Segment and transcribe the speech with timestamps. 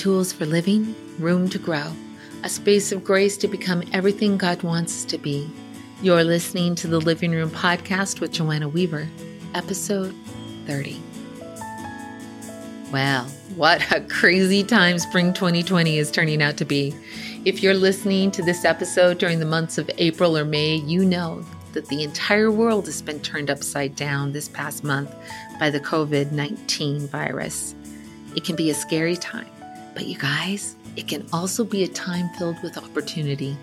[0.00, 1.92] tools for living, room to grow,
[2.42, 5.46] a space of grace to become everything God wants us to be.
[6.00, 9.06] You're listening to the Living Room Podcast with Joanna Weaver,
[9.52, 10.14] episode
[10.66, 10.98] 30.
[12.90, 13.24] Well,
[13.56, 16.94] what a crazy time spring 2020 is turning out to be.
[17.44, 21.44] If you're listening to this episode during the months of April or May, you know
[21.74, 25.14] that the entire world has been turned upside down this past month
[25.58, 27.74] by the COVID 19 virus.
[28.34, 29.50] It can be a scary time,
[29.94, 33.56] but you guys, it can also be a time filled with opportunity.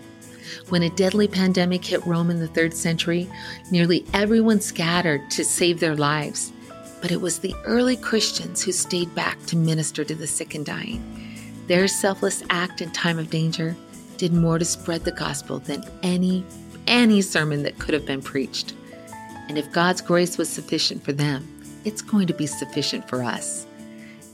[0.69, 3.29] When a deadly pandemic hit Rome in the third century,
[3.71, 6.53] nearly everyone scattered to save their lives.
[7.01, 10.65] But it was the early Christians who stayed back to minister to the sick and
[10.65, 11.03] dying.
[11.67, 13.75] Their selfless act in time of danger
[14.17, 16.43] did more to spread the gospel than any
[16.87, 18.73] any sermon that could have been preached.
[19.49, 21.45] And if God's grace was sufficient for them,
[21.83, 23.66] it's going to be sufficient for us.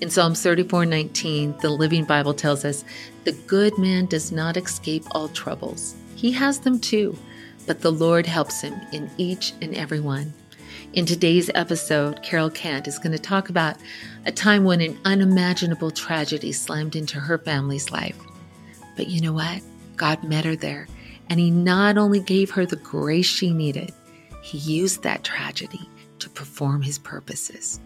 [0.04, 2.84] In Psalms 34:19, the Living Bible tells us,
[3.24, 5.96] "The good man does not escape all troubles.
[6.14, 7.18] He has them too,
[7.66, 10.34] but the Lord helps him in each and every one."
[10.92, 13.78] In today's episode, Carol Kent is going to talk about
[14.26, 18.18] a time when an unimaginable tragedy slammed into her family's life.
[18.98, 19.62] But you know what?
[19.96, 20.90] God met her there,
[21.30, 23.94] and He not only gave her the grace she needed,
[24.42, 25.90] He used that tragedy
[26.20, 27.80] to perform His purposes.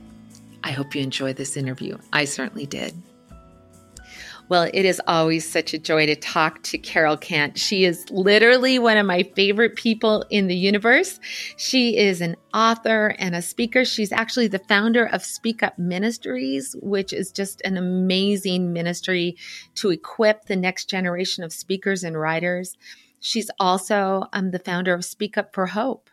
[0.63, 1.97] I hope you enjoy this interview.
[2.13, 2.93] I certainly did.
[4.49, 7.59] Well, it is always such a joy to talk to Carol Kent.
[7.59, 11.19] She is literally one of my favorite people in the universe.
[11.57, 13.83] She is an author and a speaker.
[13.83, 19.35] She's actually the founder of Speak Up Ministries, which is just an amazing ministry
[19.75, 22.77] to equip the next generation of speakers and writers.
[23.19, 26.09] She's also um, the founder of Speak Up for Hope,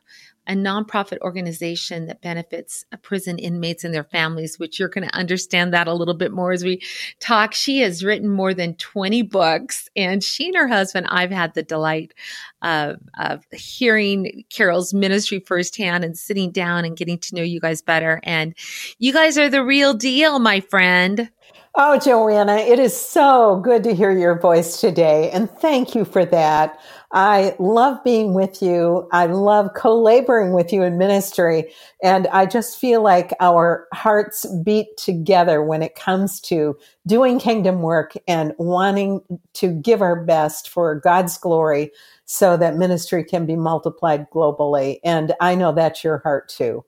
[0.46, 5.14] a nonprofit organization that benefits uh, prison inmates and their families, which you're going to
[5.14, 6.82] understand that a little bit more as we
[7.20, 7.54] talk.
[7.54, 11.62] She has written more than 20 books, and she and her husband, I've had the
[11.62, 12.14] delight
[12.62, 17.82] of, of hearing Carol's ministry firsthand and sitting down and getting to know you guys
[17.82, 18.20] better.
[18.22, 18.54] And
[18.98, 21.30] you guys are the real deal, my friend.
[21.76, 25.30] Oh, Joanna, it is so good to hear your voice today.
[25.32, 26.78] And thank you for that.
[27.14, 29.08] I love being with you.
[29.12, 31.72] I love co-laboring with you in ministry.
[32.02, 36.76] And I just feel like our hearts beat together when it comes to
[37.06, 39.20] doing kingdom work and wanting
[39.54, 41.92] to give our best for God's glory
[42.24, 44.98] so that ministry can be multiplied globally.
[45.04, 46.84] And I know that's your heart too.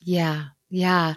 [0.00, 1.14] Yeah, yeah.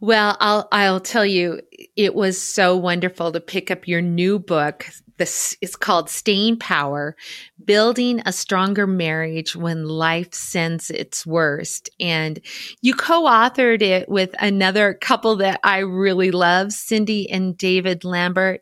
[0.00, 1.60] Well, I'll I'll tell you
[1.96, 4.86] it was so wonderful to pick up your new book.
[5.18, 7.16] This is called Staying Power:
[7.64, 11.88] Building a Stronger Marriage When Life Sends Its Worst.
[11.98, 12.40] And
[12.82, 18.60] you co-authored it with another couple that I really love, Cindy and David Lambert.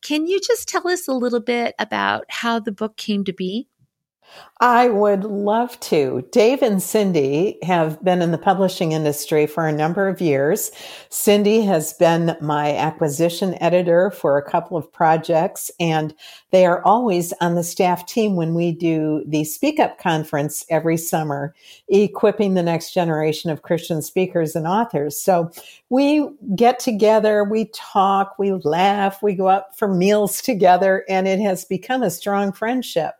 [0.00, 3.66] Can you just tell us a little bit about how the book came to be?
[4.58, 6.26] I would love to.
[6.32, 10.70] Dave and Cindy have been in the publishing industry for a number of years.
[11.10, 16.14] Cindy has been my acquisition editor for a couple of projects, and
[16.52, 20.96] they are always on the staff team when we do the Speak Up conference every
[20.96, 21.54] summer,
[21.88, 25.20] equipping the next generation of Christian speakers and authors.
[25.20, 25.50] So
[25.90, 31.40] we get together, we talk, we laugh, we go out for meals together, and it
[31.40, 33.16] has become a strong friendship.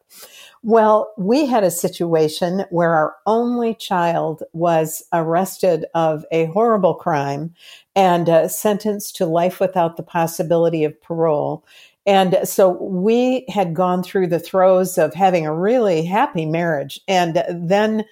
[0.66, 7.54] Well, we had a situation where our only child was arrested of a horrible crime
[7.94, 11.64] and uh, sentenced to life without the possibility of parole.
[12.04, 16.98] And so we had gone through the throes of having a really happy marriage.
[17.06, 18.04] And then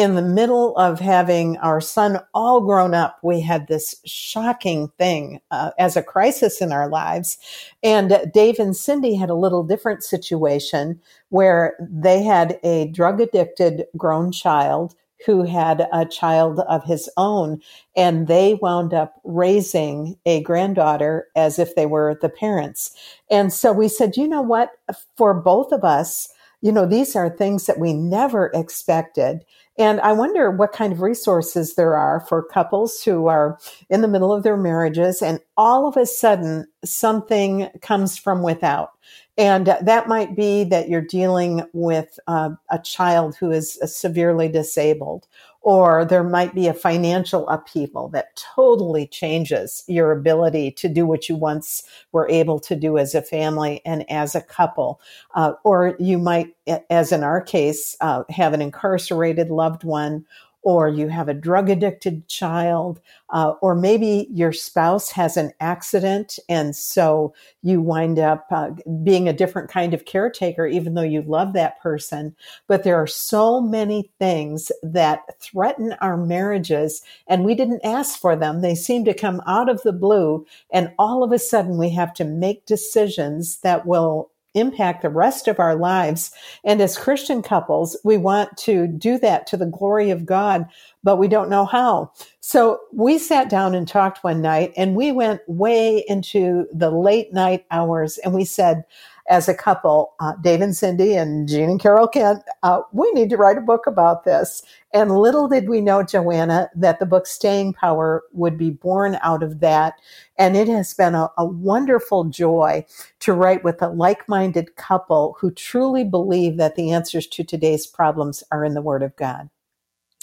[0.00, 5.40] in the middle of having our son all grown up, we had this shocking thing
[5.50, 7.36] uh, as a crisis in our lives.
[7.82, 13.84] And Dave and Cindy had a little different situation where they had a drug addicted
[13.94, 14.94] grown child
[15.26, 17.60] who had a child of his own
[17.94, 22.96] and they wound up raising a granddaughter as if they were the parents.
[23.30, 24.70] And so we said, you know what,
[25.18, 26.26] for both of us,
[26.62, 29.44] you know, these are things that we never expected.
[29.78, 33.58] And I wonder what kind of resources there are for couples who are
[33.88, 38.90] in the middle of their marriages and all of a sudden something comes from without.
[39.38, 45.26] And that might be that you're dealing with uh, a child who is severely disabled,
[45.62, 51.28] or there might be a financial upheaval that totally changes your ability to do what
[51.28, 55.00] you once were able to do as a family and as a couple.
[55.34, 56.54] Uh, or you might,
[56.88, 60.24] as in our case, uh, have an incarcerated loved one
[60.62, 66.38] or you have a drug addicted child, uh, or maybe your spouse has an accident
[66.48, 68.70] and so you wind up uh,
[69.02, 72.34] being a different kind of caretaker, even though you love that person.
[72.66, 78.36] But there are so many things that threaten our marriages and we didn't ask for
[78.36, 78.60] them.
[78.60, 82.12] They seem to come out of the blue and all of a sudden we have
[82.14, 86.32] to make decisions that will impact the rest of our lives.
[86.64, 90.66] And as Christian couples, we want to do that to the glory of God,
[91.02, 92.12] but we don't know how.
[92.40, 97.32] So we sat down and talked one night and we went way into the late
[97.32, 98.84] night hours and we said,
[99.30, 103.30] as a couple, uh, Dave and Cindy and Gene and Carol Kent, uh, we need
[103.30, 104.62] to write a book about this.
[104.92, 109.44] And little did we know, Joanna, that the book Staying Power would be born out
[109.44, 109.94] of that.
[110.36, 112.84] And it has been a, a wonderful joy
[113.20, 117.86] to write with a like minded couple who truly believe that the answers to today's
[117.86, 119.48] problems are in the Word of God.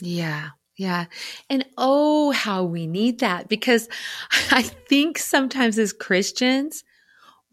[0.01, 0.49] Yeah.
[0.75, 1.05] Yeah.
[1.49, 3.87] And oh, how we need that because
[4.51, 6.83] I think sometimes as Christians,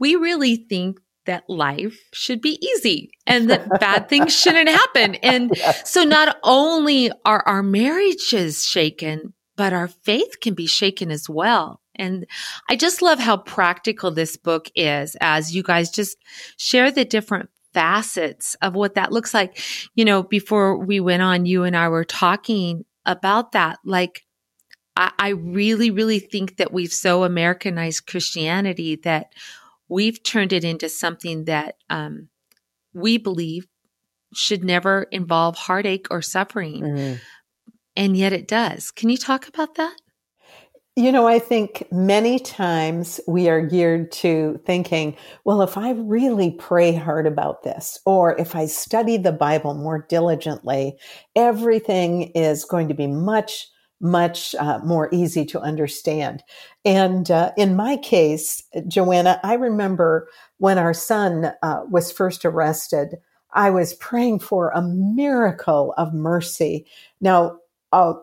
[0.00, 5.15] we really think that life should be easy and that bad things shouldn't happen.
[5.17, 11.29] And so not only are our marriages shaken, but our faith can be shaken as
[11.29, 11.81] well.
[11.97, 12.26] And
[12.69, 16.17] I just love how practical this book is as you guys just
[16.56, 19.61] share the different facets of what that looks like.
[19.94, 23.79] You know, before we went on, you and I were talking about that.
[23.85, 24.23] Like,
[24.97, 29.32] I, I really, really think that we've so Americanized Christianity that
[29.88, 32.28] we've turned it into something that um,
[32.92, 33.66] we believe
[34.32, 36.82] should never involve heartache or suffering.
[36.82, 37.14] Mm-hmm.
[37.96, 38.90] And yet it does.
[38.90, 39.96] Can you talk about that?
[40.96, 46.52] You know, I think many times we are geared to thinking, well, if I really
[46.52, 50.96] pray hard about this, or if I study the Bible more diligently,
[51.34, 53.66] everything is going to be much
[54.00, 56.43] much uh, more easy to understand.
[56.85, 63.17] And uh, in my case, Joanna, I remember when our son uh, was first arrested,
[63.52, 66.87] I was praying for a miracle of mercy.
[67.20, 67.58] Now,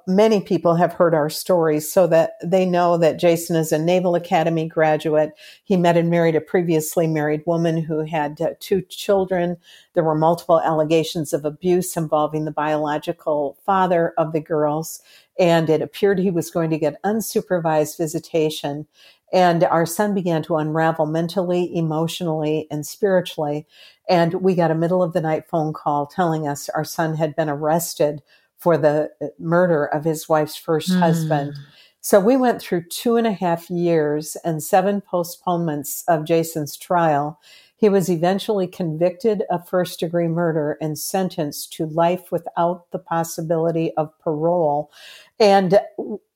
[0.07, 4.15] many people have heard our stories so that they know that Jason is a Naval
[4.15, 5.31] Academy graduate.
[5.63, 9.57] He met and married a previously married woman who had uh, two children.
[9.93, 15.01] There were multiple allegations of abuse involving the biological father of the girls
[15.39, 18.87] and it appeared he was going to get unsupervised visitation.
[19.33, 23.65] And our son began to unravel mentally, emotionally, and spiritually.
[24.09, 27.35] And we got a middle of the night phone call telling us our son had
[27.35, 28.21] been arrested
[28.57, 30.99] for the uh, murder of his wife's first mm.
[30.99, 31.53] husband.
[32.01, 37.39] So we went through two and a half years and seven postponements of Jason's trial.
[37.81, 43.91] He was eventually convicted of first degree murder and sentenced to life without the possibility
[43.97, 44.91] of parole.
[45.39, 45.81] And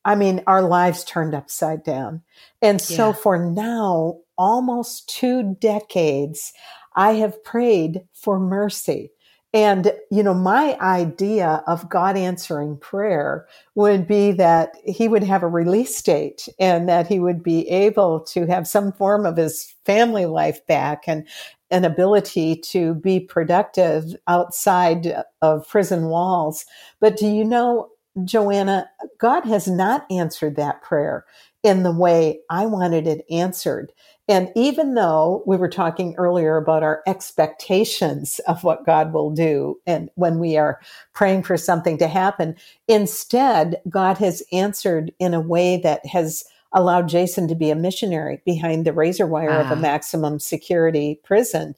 [0.04, 2.24] I mean, our lives turned upside down.
[2.64, 3.14] And so yeah.
[3.14, 6.52] for now, almost two decades,
[6.96, 9.12] I have prayed for mercy.
[9.56, 15.44] And, you know, my idea of God answering prayer would be that he would have
[15.44, 19.74] a release date and that he would be able to have some form of his
[19.86, 21.26] family life back and
[21.72, 26.66] an ability to be productive outside of prison walls.
[27.00, 27.92] But do you know,
[28.26, 31.26] Joanna, God has not answered that prayer
[31.64, 33.94] in the way I wanted it answered.
[34.28, 39.80] And even though we were talking earlier about our expectations of what God will do
[39.86, 40.80] and when we are
[41.14, 42.56] praying for something to happen,
[42.88, 46.44] instead, God has answered in a way that has
[46.76, 49.80] allowed Jason to be a missionary behind the razor wire of a ah.
[49.80, 51.74] maximum security prison.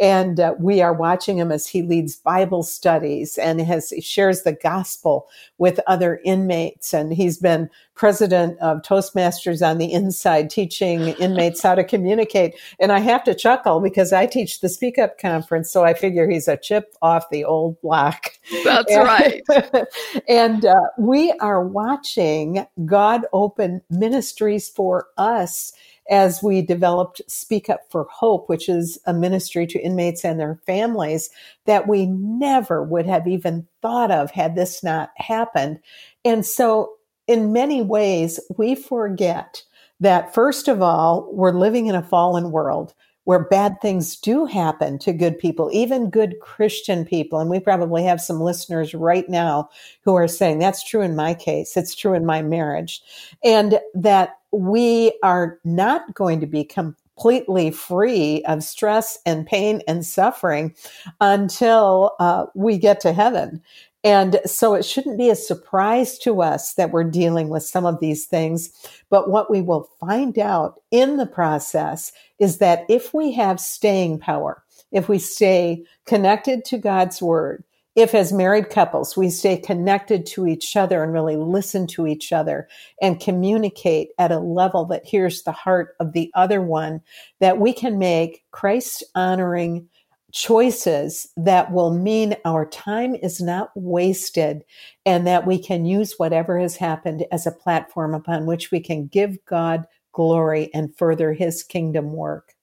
[0.00, 4.52] And uh, we are watching him as he leads Bible studies and has shares the
[4.52, 6.92] gospel with other inmates.
[6.92, 12.54] And he's been president of Toastmasters on the inside, teaching inmates how to communicate.
[12.80, 16.28] And I have to chuckle because I teach the Speak Up conference, so I figure
[16.28, 18.32] he's a chip off the old block.
[18.64, 19.42] That's and, right.
[20.28, 25.72] and uh, we are watching God open ministries for us
[26.10, 30.58] as we developed Speak Up for Hope, which is a ministry to inmates and their
[30.66, 31.30] families
[31.66, 35.78] that we never would have even thought of had this not happened.
[36.24, 36.94] And so
[37.32, 39.62] in many ways, we forget
[40.00, 42.92] that first of all, we're living in a fallen world
[43.24, 47.38] where bad things do happen to good people, even good Christian people.
[47.38, 49.70] And we probably have some listeners right now
[50.04, 51.76] who are saying, that's true in my case.
[51.76, 53.00] It's true in my marriage.
[53.44, 60.04] And that we are not going to be completely free of stress and pain and
[60.04, 60.74] suffering
[61.20, 63.62] until uh, we get to heaven.
[64.04, 68.00] And so it shouldn't be a surprise to us that we're dealing with some of
[68.00, 68.72] these things.
[69.10, 74.18] But what we will find out in the process is that if we have staying
[74.18, 77.62] power, if we stay connected to God's word,
[77.94, 82.32] if as married couples we stay connected to each other and really listen to each
[82.32, 82.66] other
[83.02, 87.02] and communicate at a level that hears the heart of the other one,
[87.40, 89.88] that we can make Christ honoring
[90.32, 94.64] choices that will mean our time is not wasted
[95.04, 99.06] and that we can use whatever has happened as a platform upon which we can
[99.06, 102.54] give God glory and further his kingdom work.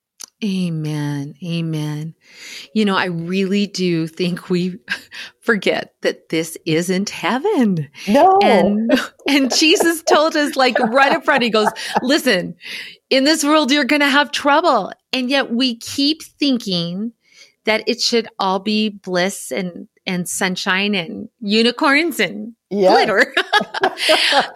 [0.44, 1.36] Amen.
[1.44, 2.16] Amen.
[2.74, 4.80] You know, I really do think we
[5.42, 7.90] forget that this isn't heaven.
[8.08, 8.40] No.
[8.42, 8.90] And,
[9.28, 11.68] and Jesus told us like right up front, he goes,
[12.02, 12.56] listen,
[13.10, 14.94] in this world, you're going to have trouble.
[15.12, 17.12] And yet we keep thinking
[17.70, 22.90] that it should all be bliss and and sunshine and unicorns and yeah.
[22.90, 23.32] glitter.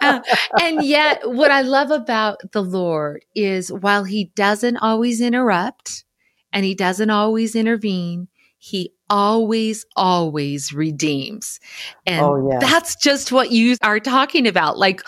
[0.00, 0.20] uh,
[0.60, 6.04] and yet, what I love about the Lord is while He doesn't always interrupt
[6.52, 8.26] and He doesn't always intervene,
[8.58, 11.60] He always, always redeems.
[12.06, 12.58] And oh, yeah.
[12.58, 14.76] that's just what you are talking about.
[14.76, 15.02] Like,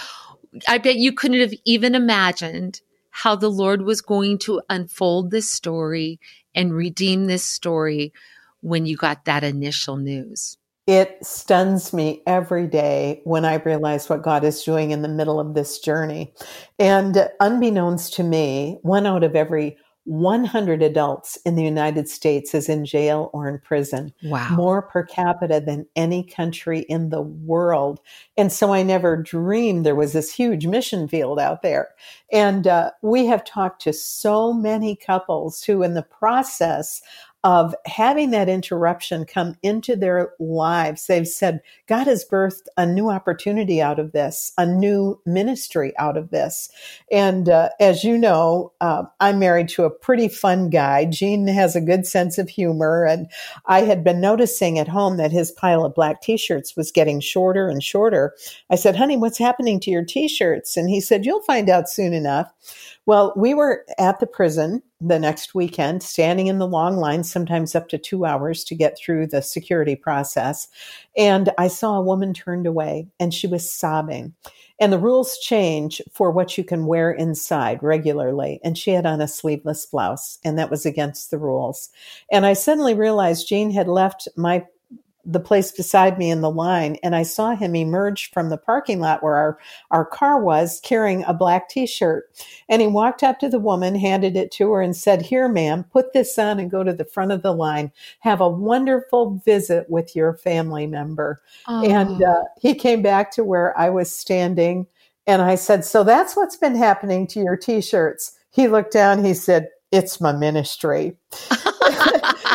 [0.68, 5.50] I bet you couldn't have even imagined how the Lord was going to unfold this
[5.50, 6.20] story
[6.56, 8.12] and redeem this story
[8.60, 10.56] when you got that initial news?
[10.86, 15.40] It stuns me every day when I realize what God is doing in the middle
[15.40, 16.32] of this journey.
[16.78, 22.68] And unbeknownst to me, one out of every 100 adults in the United States is
[22.68, 24.14] in jail or in prison.
[24.22, 24.50] Wow.
[24.52, 28.00] More per capita than any country in the world.
[28.36, 31.88] And so I never dreamed there was this huge mission field out there.
[32.32, 37.02] And uh, we have talked to so many couples who, in the process
[37.46, 41.06] of having that interruption come into their lives.
[41.06, 46.16] They've said, God has birthed a new opportunity out of this, a new ministry out
[46.16, 46.68] of this.
[47.12, 51.04] And uh, as you know, uh, I'm married to a pretty fun guy.
[51.04, 53.04] Gene has a good sense of humor.
[53.04, 53.30] And
[53.66, 57.20] I had been noticing at home that his pile of black t shirts was getting
[57.20, 58.34] shorter and shorter.
[58.70, 60.76] I said, honey, what's happening to your t shirts?
[60.76, 62.52] And he said, you'll find out soon enough.
[63.06, 67.74] Well, we were at the prison the next weekend, standing in the long line, sometimes
[67.74, 70.68] up to two hours to get through the security process.
[71.16, 74.34] And I saw a woman turned away and she was sobbing.
[74.78, 78.60] And the rules change for what you can wear inside regularly.
[78.62, 81.88] And she had on a sleeveless blouse, and that was against the rules.
[82.30, 84.66] And I suddenly realized Gene had left my
[85.26, 89.00] the place beside me in the line and I saw him emerge from the parking
[89.00, 89.58] lot where our,
[89.90, 92.30] our car was carrying a black t-shirt.
[92.68, 95.84] And he walked up to the woman, handed it to her and said, here, ma'am,
[95.92, 97.90] put this on and go to the front of the line.
[98.20, 101.42] Have a wonderful visit with your family member.
[101.66, 101.84] Oh.
[101.84, 104.86] And uh, he came back to where I was standing
[105.26, 108.32] and I said, so that's what's been happening to your t-shirts.
[108.52, 111.16] He looked down, he said, it's my ministry.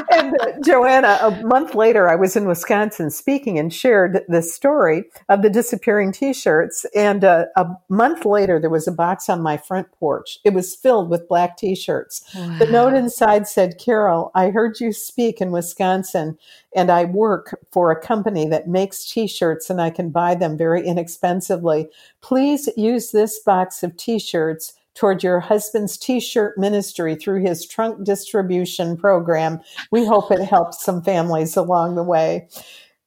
[0.10, 5.06] and uh, Joanna, a month later, I was in Wisconsin speaking and shared this story
[5.30, 6.86] of the disappearing T-shirts.
[6.96, 10.40] And uh, a month later, there was a box on my front porch.
[10.44, 12.24] It was filled with black T-shirts.
[12.36, 12.58] Wow.
[12.60, 16.38] The note inside said, "Carol, I heard you speak in Wisconsin,
[16.76, 20.86] and I work for a company that makes T-shirts, and I can buy them very
[20.86, 21.90] inexpensively.
[22.22, 28.98] Please use this box of T-shirts." Toward your husband's t-shirt ministry through his trunk distribution
[28.98, 29.60] program.
[29.92, 32.50] We hope it helps some families along the way.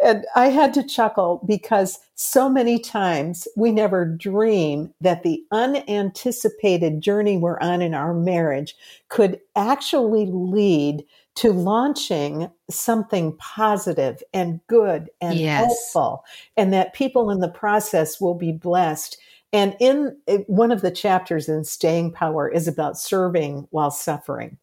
[0.03, 7.01] And I had to chuckle because so many times we never dream that the unanticipated
[7.01, 8.77] journey we're on in our marriage
[9.09, 11.05] could actually lead
[11.37, 15.65] to launching something positive and good and yes.
[15.65, 16.25] helpful,
[16.57, 19.17] and that people in the process will be blessed.
[19.55, 24.59] And in eh, one of the chapters in Staying Power is about serving while suffering.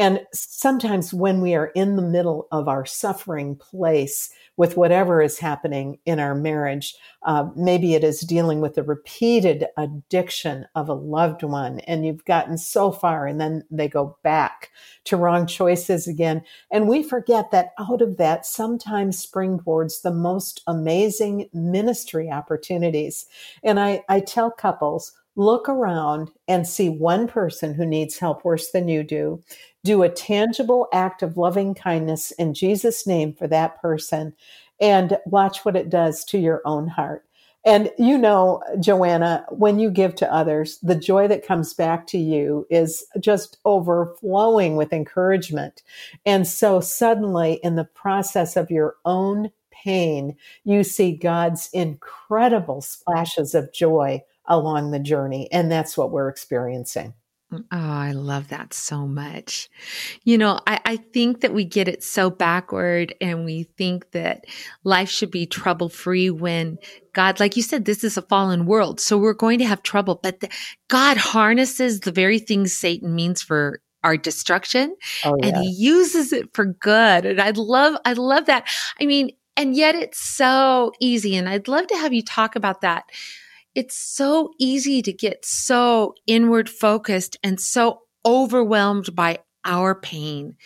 [0.00, 5.38] And sometimes when we are in the middle of our suffering place with whatever is
[5.38, 10.94] happening in our marriage, uh, maybe it is dealing with the repeated addiction of a
[10.94, 14.70] loved one, and you've gotten so far, and then they go back
[15.04, 16.40] to wrong choices again.
[16.72, 23.26] And we forget that out of that sometimes springboards the most amazing ministry opportunities.
[23.62, 28.70] And I, I tell couples, look around and see one person who needs help worse
[28.70, 29.42] than you do.
[29.84, 34.34] Do a tangible act of loving kindness in Jesus' name for that person
[34.80, 37.24] and watch what it does to your own heart.
[37.64, 42.18] And you know, Joanna, when you give to others, the joy that comes back to
[42.18, 45.82] you is just overflowing with encouragement.
[46.24, 53.54] And so suddenly in the process of your own pain, you see God's incredible splashes
[53.54, 55.48] of joy along the journey.
[55.50, 57.14] And that's what we're experiencing.
[57.52, 59.70] Mm, oh, I love that so much.
[60.24, 64.44] You know, I, I, think that we get it so backward and we think that
[64.84, 66.78] life should be trouble free when
[67.12, 69.00] God, like you said, this is a fallen world.
[69.00, 70.48] So we're going to have trouble, but the,
[70.88, 75.48] God harnesses the very things Satan means for our destruction oh, yeah.
[75.48, 77.26] and he uses it for good.
[77.26, 78.68] And I love, I love that.
[79.00, 81.36] I mean, and yet it's so easy.
[81.36, 83.04] And I'd love to have you talk about that
[83.74, 90.56] it's so easy to get so inward focused and so overwhelmed by our pain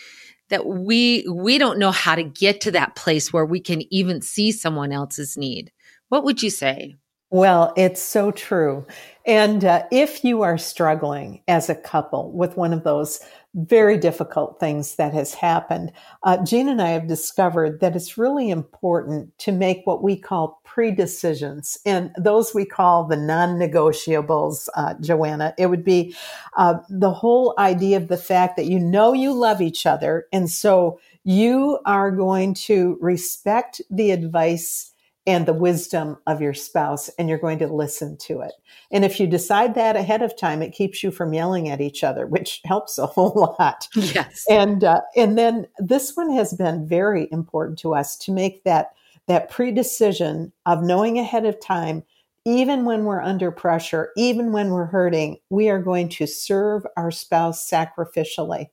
[0.51, 4.21] that we we don't know how to get to that place where we can even
[4.21, 5.73] see someone else's need.
[6.09, 6.97] What would you say?
[7.31, 8.87] Well, it's so true.
[9.27, 13.19] And uh, if you are struggling as a couple with one of those
[13.55, 15.93] very difficult things that has happened.
[16.25, 20.61] Uh, Gene and I have discovered that it's really important to make what we call
[20.65, 24.69] pre-decisions, and those we call the non-negotiables.
[24.77, 26.17] Uh, Joanna, it would be
[26.57, 30.51] uh, the whole idea of the fact that you know you love each other, and
[30.51, 34.94] so you are going to respect the advice
[35.27, 38.53] and the wisdom of your spouse and you're going to listen to it.
[38.91, 42.05] And if you decide that ahead of time, it keeps you from yelling at each
[42.05, 43.89] other, which helps a whole lot.
[43.95, 44.45] Yes.
[44.51, 48.93] And, uh, and then this one has been very important to us to make that,
[49.27, 52.03] that pre-decision of knowing ahead of time
[52.45, 57.11] even when we're under pressure, even when we're hurting, we are going to serve our
[57.11, 58.67] spouse sacrificially.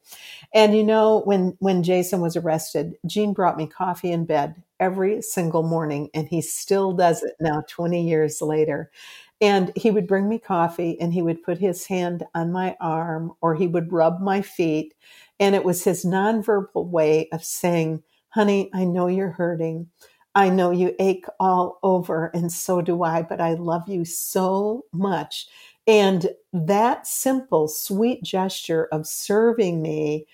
[0.54, 5.22] And you know, when, when Jason was arrested, Gene brought me coffee in bed every
[5.22, 8.92] single morning, and he still does it now 20 years later.
[9.40, 13.34] And he would bring me coffee and he would put his hand on my arm
[13.42, 14.94] or he would rub my feet.
[15.40, 19.88] And it was his nonverbal way of saying, honey, I know you're hurting.
[20.34, 24.86] I know you ache all over, and so do I, but I love you so
[24.94, 25.48] much.
[25.88, 30.26] And that simple, sweet gesture of serving me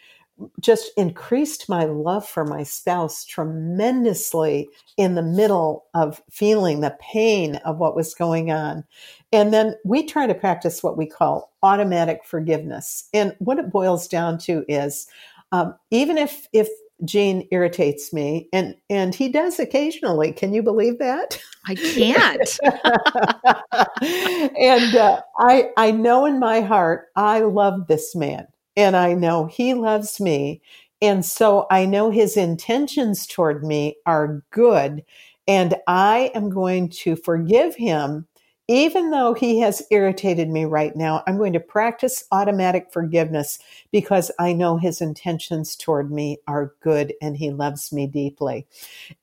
[0.60, 7.56] just increased my love for my spouse tremendously in the middle of feeling the pain
[7.58, 8.84] of what was going on.
[9.32, 13.10] And then we try to practice what we call automatic forgiveness.
[13.13, 15.08] And what it boils down to is
[15.52, 16.67] um, even if, if
[17.06, 20.32] Gene irritates me, and and he does occasionally.
[20.32, 21.40] Can you believe that?
[21.68, 22.60] I can't.
[24.58, 29.46] and uh, I I know in my heart I love this man, and I know
[29.46, 30.62] he loves me,
[31.02, 35.04] and so I know his intentions toward me are good,
[35.48, 38.27] and I am going to forgive him
[38.67, 43.60] even though he has irritated me right now, I'm going to practice automatic forgiveness
[43.91, 48.67] because I know his intentions toward me are good and he loves me deeply.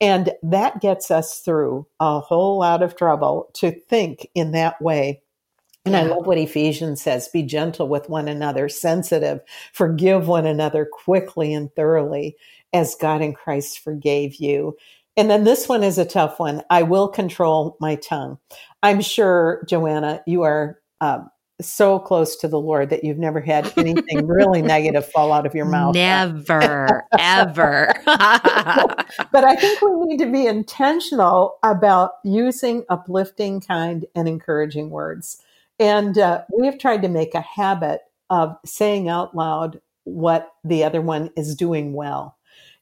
[0.01, 5.21] And that gets us through a whole lot of trouble to think in that way.
[5.85, 5.95] And.
[5.95, 9.41] I love what Ephesians says be gentle with one another, sensitive,
[9.75, 12.37] forgive one another quickly and thoroughly
[12.73, 14.79] as God in Christ forgave you.
[15.17, 16.63] And then this one is a tough one.
[16.71, 18.39] I will control my tongue.
[18.85, 23.73] I'm sure, Joanna, you are um, so close to the Lord that you've never had
[23.79, 25.95] anything really negative fall out of your mouth.
[25.95, 27.95] Never, ever.
[28.05, 35.39] but I think we need to be intentional about using uplifting, kind, and encouraging words.
[35.81, 40.85] And uh, we have tried to make a habit of saying out loud what the
[40.85, 42.37] other one is doing well.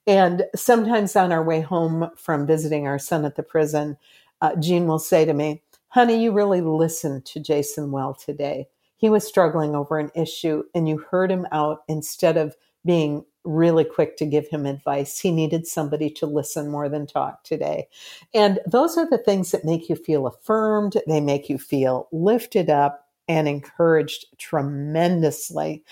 [0.09, 3.97] And sometimes on our way home from visiting our son at the prison,
[4.41, 5.63] uh, Gene will say to me,
[5.93, 8.67] Honey, you really listened to Jason well today.
[8.97, 13.85] He was struggling over an issue and you heard him out instead of being really
[13.85, 15.19] quick to give him advice.
[15.19, 17.89] He needed somebody to listen more than talk today.
[18.33, 20.97] And those are the things that make you feel affirmed.
[21.07, 25.85] They make you feel lifted up and encouraged tremendously.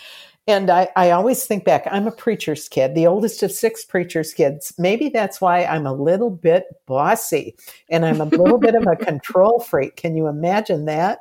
[0.47, 4.33] And I, I always think back, I'm a preacher's kid, the oldest of six preacher's
[4.33, 4.73] kids.
[4.79, 7.55] Maybe that's why I'm a little bit bossy
[7.89, 9.97] and I'm a little bit of a control freak.
[9.97, 11.19] Can you imagine that?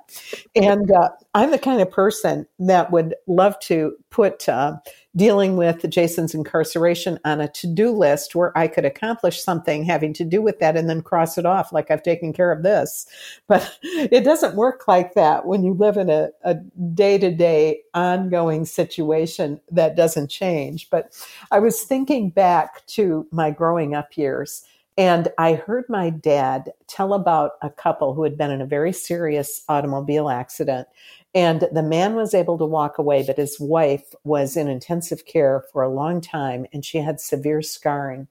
[0.56, 4.78] And uh, I'm the kind of person that would love to put uh,
[5.16, 10.14] dealing with Jason's incarceration on a to do list where I could accomplish something having
[10.14, 13.06] to do with that and then cross it off like I've taken care of this.
[13.48, 16.54] But it doesn't work like that when you live in a
[16.94, 20.90] day to day ongoing situation that doesn't change.
[20.92, 21.14] But
[21.52, 24.64] I was thinking back to my growing up years.
[25.00, 28.92] And I heard my dad tell about a couple who had been in a very
[28.92, 30.90] serious automobile accident
[31.36, 35.64] and the man was able to walk away, but his wife was in intensive care
[35.72, 38.28] for a long time and she had severe scarring.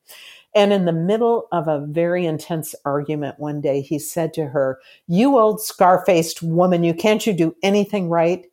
[0.55, 4.81] And in the middle of a very intense argument one day, he said to her,
[5.07, 8.47] You old scar faced woman, you can't you do anything right?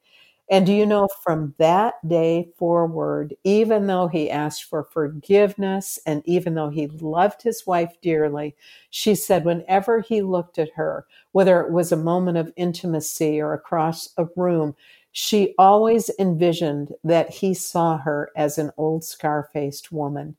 [0.50, 6.22] And do you know from that day forward, even though he asked for forgiveness and
[6.26, 8.56] even though he loved his wife dearly,
[8.92, 13.54] she said, whenever he looked at her, whether it was a moment of intimacy or
[13.54, 14.76] across a room,
[15.12, 20.36] she always envisioned that he saw her as an old scar faced woman.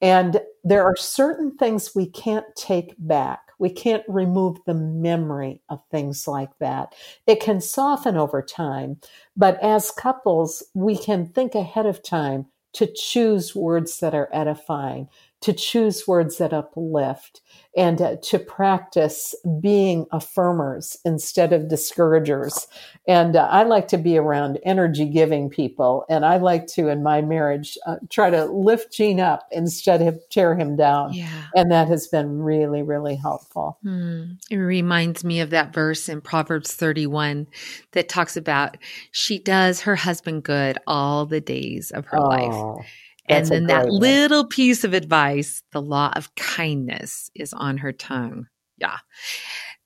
[0.00, 3.40] And there are certain things we can't take back.
[3.58, 6.94] We can't remove the memory of things like that.
[7.26, 9.00] It can soften over time,
[9.36, 15.08] but as couples, we can think ahead of time to choose words that are edifying,
[15.40, 17.40] to choose words that uplift
[17.76, 22.66] and uh, to practice being affirmers instead of discouragers.
[23.06, 26.04] And uh, I like to be around energy giving people.
[26.10, 30.18] And I like to, in my marriage, uh, try to lift Gene up instead of
[30.28, 31.12] tear him down.
[31.12, 31.44] Yeah.
[31.54, 33.78] And that has been really, really helpful.
[33.82, 34.32] Hmm.
[34.50, 37.46] It reminds me of that verse in Proverbs 31
[37.92, 38.76] that talks about
[39.12, 42.28] she does her husband good all the days of her oh.
[42.28, 42.86] life
[43.28, 44.00] and then that one.
[44.00, 48.46] little piece of advice, the law of kindness is on her tongue.
[48.78, 48.98] Yeah.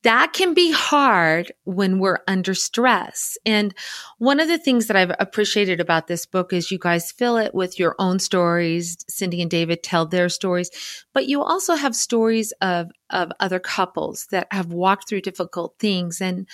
[0.03, 3.39] That can be hard when we're under stress.
[3.47, 3.73] And
[4.19, 7.55] one of the things that I've appreciated about this book is you guys fill it
[7.55, 8.97] with your own stories.
[9.09, 10.71] Cindy and David tell their stories,
[11.13, 16.21] but you also have stories of, of other couples that have walked through difficult things.
[16.21, 16.49] And,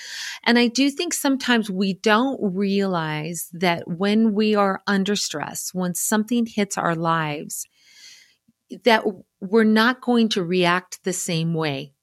[0.45, 5.95] and I do think sometimes we don't realize that when we are under stress, when
[5.95, 7.67] something hits our lives,
[8.85, 9.05] that
[9.41, 11.95] we're not going to react the same way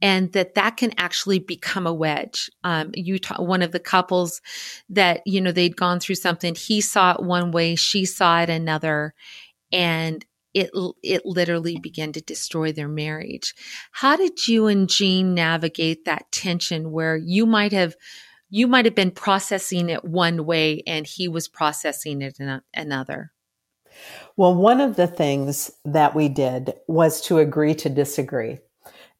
[0.00, 2.50] and that that can actually become a wedge.
[2.64, 4.40] Um, you, one of the couples
[4.88, 8.50] that, you know, they'd gone through something, he saw it one way, she saw it
[8.50, 9.14] another,
[9.72, 10.70] and it,
[11.02, 13.54] it literally began to destroy their marriage.
[13.92, 17.96] How did you and Gene navigate that tension where you might have,
[18.50, 22.62] you might have been processing it one way and he was processing it in a,
[22.74, 23.32] another?
[24.36, 28.58] Well, one of the things that we did was to agree to disagree.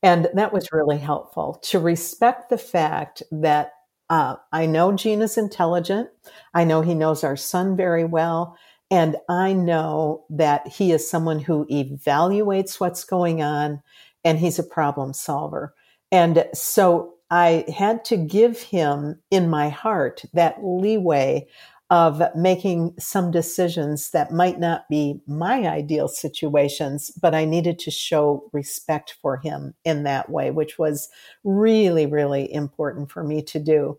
[0.02, 3.72] And that was really helpful to respect the fact that
[4.10, 6.08] uh, I know Gene is intelligent.
[6.54, 8.56] I know he knows our son very well.
[8.90, 13.82] And I know that he is someone who evaluates what's going on
[14.24, 15.74] and he's a problem solver.
[16.10, 21.46] And so I had to give him in my heart that leeway
[21.90, 27.90] of making some decisions that might not be my ideal situations, but I needed to
[27.90, 31.08] show respect for him in that way, which was
[31.44, 33.98] really, really important for me to do.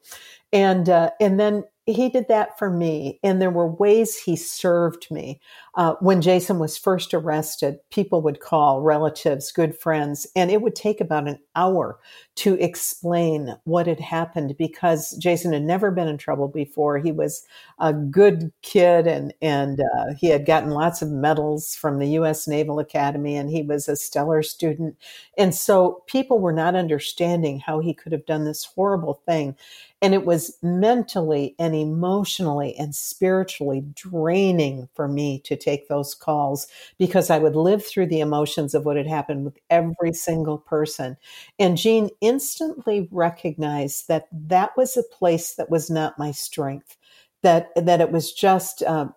[0.54, 3.19] And, uh, and then he did that for me.
[3.23, 5.39] And there were ways he served me.
[5.80, 10.76] Uh, when Jason was first arrested, people would call relatives, good friends, and it would
[10.76, 11.98] take about an hour
[12.36, 16.98] to explain what had happened because Jason had never been in trouble before.
[16.98, 17.46] He was
[17.80, 22.46] a good kid and, and uh, he had gotten lots of medals from the U.S.
[22.46, 24.98] Naval Academy and he was a stellar student.
[25.38, 29.56] And so people were not understanding how he could have done this horrible thing.
[30.02, 36.67] And it was mentally and emotionally and spiritually draining for me to take those calls
[36.97, 41.17] because I would live through the emotions of what had happened with every single person.
[41.60, 46.97] And Gene instantly recognized that that was a place that was not my strength.
[47.41, 49.13] That that it was just um,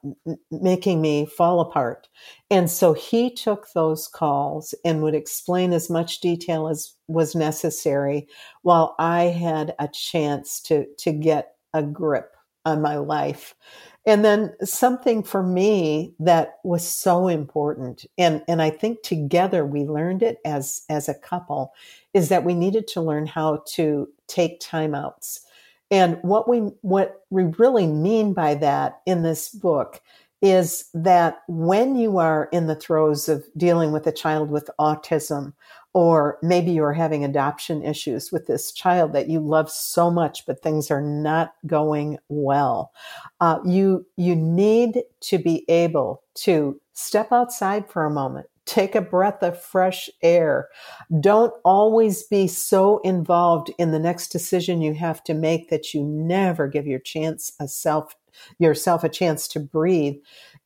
[0.52, 2.08] making me fall apart,
[2.50, 8.28] and so he took those calls and would explain as much detail as was necessary,
[8.62, 13.56] while I had a chance to to get a grip on my life.
[14.04, 19.84] And then something for me that was so important, and, and I think together we
[19.84, 21.72] learned it as, as a couple,
[22.12, 25.40] is that we needed to learn how to take timeouts.
[25.92, 30.00] And what we, what we really mean by that in this book
[30.40, 35.52] is that when you are in the throes of dealing with a child with autism
[35.94, 40.62] or maybe you're having adoption issues with this child that you love so much, but
[40.62, 42.92] things are not going well.
[43.40, 49.02] Uh, you, you need to be able to step outside for a moment, take a
[49.02, 50.68] breath of fresh air.
[51.20, 56.02] Don't always be so involved in the next decision you have to make that you
[56.02, 58.16] never give your chance a self,
[58.58, 60.14] yourself a chance to breathe.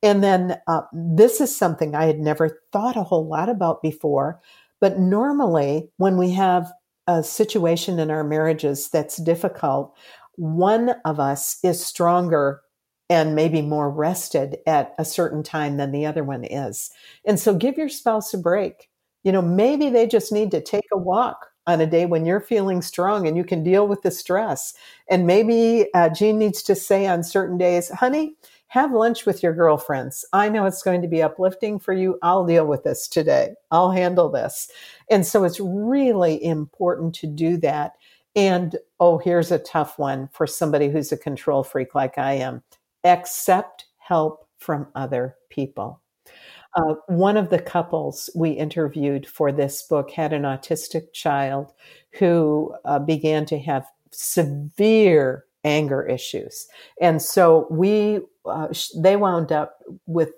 [0.01, 4.39] And then uh, this is something I had never thought a whole lot about before
[4.79, 6.71] but normally, when we have
[7.07, 9.95] a situation in our marriages that's difficult,
[10.35, 12.61] one of us is stronger
[13.09, 16.91] and maybe more rested at a certain time than the other one is.
[17.25, 18.89] And so give your spouse a break.
[19.23, 22.39] You know, maybe they just need to take a walk on a day when you're
[22.39, 24.73] feeling strong and you can deal with the stress.
[25.09, 28.35] And maybe uh, Gene needs to say on certain days, honey,
[28.67, 30.25] have lunch with your girlfriends.
[30.33, 32.19] I know it's going to be uplifting for you.
[32.21, 33.55] I'll deal with this today.
[33.71, 34.69] I'll handle this.
[35.09, 37.93] And so it's really important to do that.
[38.35, 42.61] And oh, here's a tough one for somebody who's a control freak like I am
[43.03, 46.01] accept help from other people.
[46.75, 51.73] Uh, one of the couples we interviewed for this book had an autistic child
[52.19, 56.67] who uh, began to have severe anger issues.
[57.01, 60.31] And so we, uh, they wound up with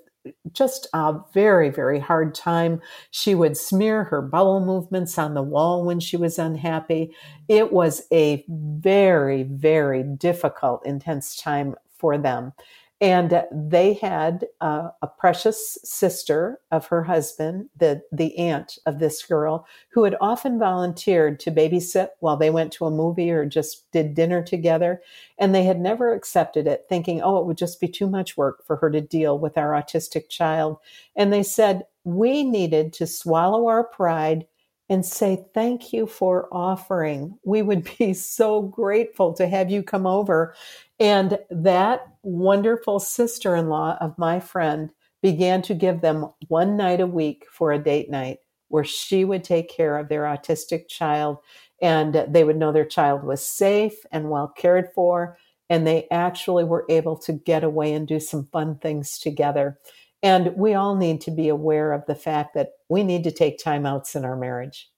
[0.51, 2.81] just a very, very hard time.
[3.11, 7.15] She would smear her bowel movements on the wall when she was unhappy.
[7.47, 12.53] It was a very, very difficult, intense time for them.
[13.01, 19.23] And they had uh, a precious sister of her husband, the, the aunt of this
[19.25, 23.89] girl, who had often volunteered to babysit while they went to a movie or just
[23.93, 25.01] did dinner together.
[25.37, 28.65] And they had never accepted it, thinking, oh, it would just be too much work
[28.65, 30.77] for her to deal with our autistic child.
[31.15, 34.45] And they said, we needed to swallow our pride
[34.89, 37.37] and say, Thank you for offering.
[37.43, 40.55] We would be so grateful to have you come over.
[40.99, 47.01] And that wonderful sister in law of my friend began to give them one night
[47.01, 51.37] a week for a date night where she would take care of their autistic child
[51.81, 55.37] and they would know their child was safe and well cared for.
[55.69, 59.79] And they actually were able to get away and do some fun things together.
[60.21, 63.57] And we all need to be aware of the fact that we need to take
[63.57, 64.89] timeouts in our marriage.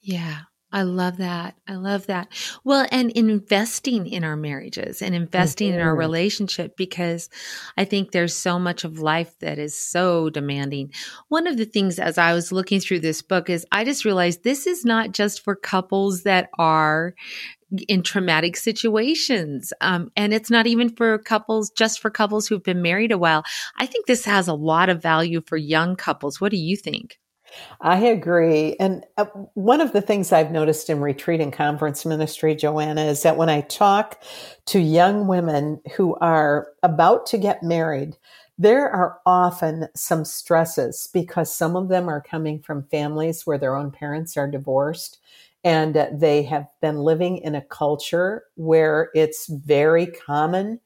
[0.00, 0.40] Yeah.
[0.70, 1.54] I love that.
[1.66, 2.28] I love that.
[2.62, 5.78] Well, and investing in our marriages and investing mm-hmm.
[5.80, 6.00] in our mm-hmm.
[6.00, 7.30] relationship because
[7.78, 10.92] I think there's so much of life that is so demanding.
[11.28, 14.44] One of the things as I was looking through this book is I just realized
[14.44, 17.14] this is not just for couples that are
[17.88, 19.72] in traumatic situations.
[19.80, 23.44] Um, and it's not even for couples, just for couples who've been married a while.
[23.78, 26.40] I think this has a lot of value for young couples.
[26.40, 27.18] What do you think?
[27.80, 28.76] I agree.
[28.78, 33.22] And uh, one of the things I've noticed in retreat and conference ministry, Joanna, is
[33.22, 34.22] that when I talk
[34.66, 38.16] to young women who are about to get married,
[38.58, 43.76] there are often some stresses because some of them are coming from families where their
[43.76, 45.18] own parents are divorced
[45.64, 50.80] and they have been living in a culture where it's very common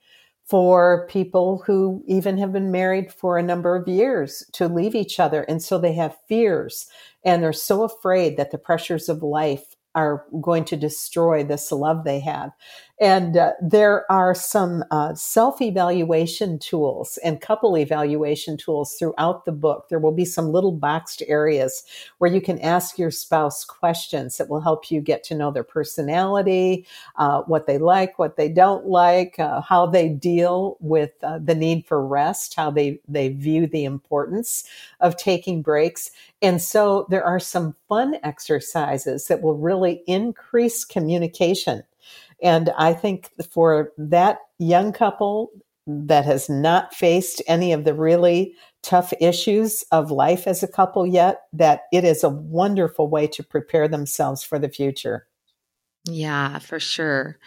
[0.44, 5.20] for people who even have been married for a number of years to leave each
[5.20, 5.42] other.
[5.44, 6.86] And so they have fears
[7.24, 12.04] and they're so afraid that the pressures of life are going to destroy this love
[12.04, 12.50] they have.
[13.02, 19.50] And uh, there are some uh, self evaluation tools and couple evaluation tools throughout the
[19.50, 19.88] book.
[19.88, 21.82] There will be some little boxed areas
[22.18, 25.64] where you can ask your spouse questions that will help you get to know their
[25.64, 26.86] personality,
[27.16, 31.56] uh, what they like, what they don't like, uh, how they deal with uh, the
[31.56, 34.62] need for rest, how they, they view the importance
[35.00, 36.12] of taking breaks.
[36.40, 41.82] And so there are some fun exercises that will really increase communication
[42.42, 45.50] and I think for that young couple
[45.86, 51.06] that has not faced any of the really tough issues of life as a couple
[51.06, 55.26] yet, that it is a wonderful way to prepare themselves for the future.
[56.04, 57.38] Yeah, for sure.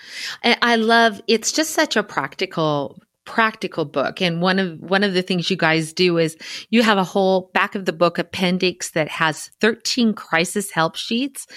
[0.43, 5.23] I love it's just such a practical practical book and one of one of the
[5.23, 6.37] things you guys do is
[6.69, 11.47] you have a whole back of the book appendix that has 13 crisis help sheets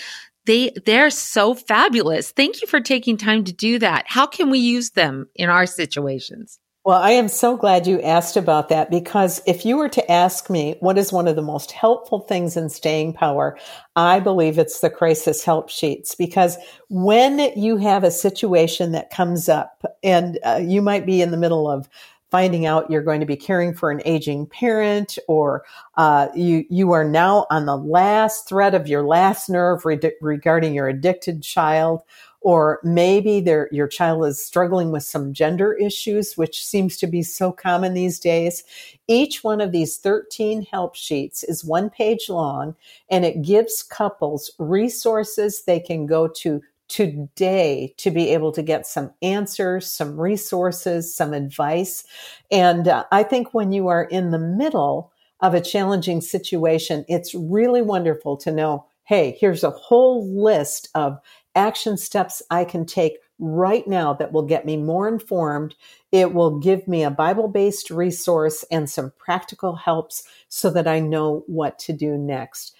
[0.48, 2.32] they they're so fabulous.
[2.32, 4.06] Thank you for taking time to do that.
[4.08, 6.58] How can we use them in our situations?
[6.84, 10.48] Well, I am so glad you asked about that because if you were to ask
[10.48, 13.58] me what is one of the most helpful things in staying power,
[13.94, 16.56] I believe it's the crisis help sheets because
[16.88, 21.36] when you have a situation that comes up and uh, you might be in the
[21.36, 21.90] middle of
[22.30, 25.64] finding out you're going to be caring for an aging parent or
[25.96, 30.74] uh, you you are now on the last thread of your last nerve re- regarding
[30.74, 32.02] your addicted child.
[32.40, 37.50] Or maybe your child is struggling with some gender issues which seems to be so
[37.50, 38.62] common these days.
[39.08, 42.76] Each one of these 13 help sheets is one page long
[43.10, 48.86] and it gives couples resources they can go to today to be able to get
[48.86, 52.04] some answers, some resources, some advice.
[52.50, 57.34] And uh, I think when you are in the middle of a challenging situation, it's
[57.34, 61.18] really wonderful to know, hey, here's a whole list of
[61.54, 65.74] action steps I can take right now that will get me more informed.
[66.10, 71.00] It will give me a Bible based resource and some practical helps so that I
[71.00, 72.74] know what to do next.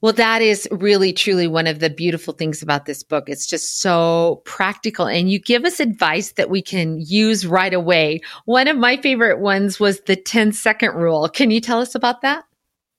[0.00, 3.28] Well, that is really truly one of the beautiful things about this book.
[3.28, 8.20] It's just so practical and you give us advice that we can use right away.
[8.44, 11.28] One of my favorite ones was the 10 second rule.
[11.28, 12.44] Can you tell us about that?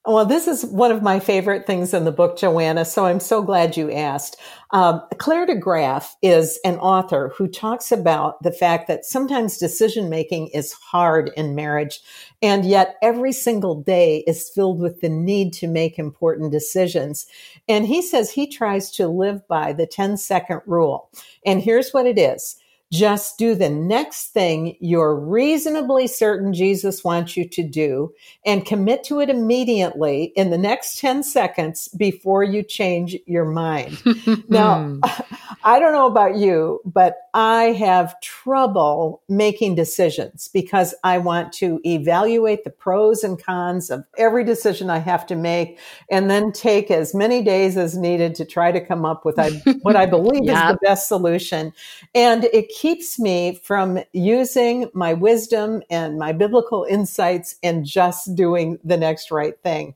[0.06, 2.86] Well, this is one of my favorite things in the book, Joanna.
[2.86, 4.38] So I'm so glad you asked.
[4.72, 10.10] Um, Clare De Graaf is an author who talks about the fact that sometimes decision
[10.10, 12.00] making is hard in marriage.
[12.42, 17.28] And yet every single day is filled with the need to make important decisions.
[17.68, 21.10] And he says he tries to live by the 10 second rule.
[21.46, 22.56] And here's what it is.
[22.92, 28.14] Just do the next thing you're reasonably certain Jesus wants you to do
[28.46, 34.02] and commit to it immediately in the next 10 seconds before you change your mind.
[34.50, 35.00] now, hmm.
[35.64, 41.82] I don't know about you, but I have trouble making decisions because I want to
[41.86, 45.78] evaluate the pros and cons of every decision I have to make
[46.10, 49.38] and then take as many days as needed to try to come up with
[49.82, 51.74] what I believe is the best solution.
[52.16, 58.80] And it keeps me from using my wisdom and my biblical insights and just doing
[58.86, 59.94] the next right thing.